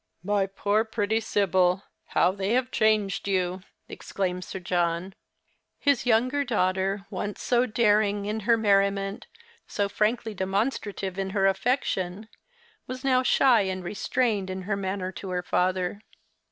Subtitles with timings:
[0.33, 5.13] "My poor pretty Sibyl, how they have changed you!" exclaimed Sir John.
[5.77, 9.27] His younger daughter, once so daring in her merri ment,
[9.67, 12.29] so frankly demonstrative in her affection,
[12.87, 16.01] was now shv and restrained in her manner to her father.